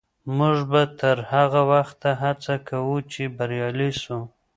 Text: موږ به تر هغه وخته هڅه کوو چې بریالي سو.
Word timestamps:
موږ 0.37 0.57
به 0.71 0.81
تر 0.99 1.17
هغه 1.31 1.61
وخته 1.71 2.09
هڅه 2.23 2.55
کوو 2.69 2.97
چې 3.11 3.23
بریالي 3.37 3.91
سو. 4.03 4.19